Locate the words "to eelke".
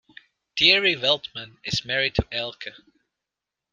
2.15-2.73